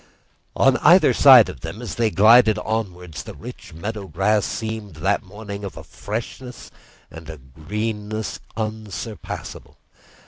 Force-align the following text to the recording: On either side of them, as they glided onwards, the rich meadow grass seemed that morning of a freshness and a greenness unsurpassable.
On 0.55 0.77
either 0.77 1.13
side 1.13 1.47
of 1.47 1.59
them, 1.59 1.79
as 1.79 1.93
they 1.93 2.09
glided 2.09 2.57
onwards, 2.57 3.21
the 3.21 3.35
rich 3.35 3.71
meadow 3.71 4.07
grass 4.07 4.47
seemed 4.47 4.95
that 4.95 5.21
morning 5.21 5.63
of 5.63 5.77
a 5.77 5.83
freshness 5.83 6.71
and 7.11 7.29
a 7.29 7.37
greenness 7.37 8.39
unsurpassable. 8.57 9.77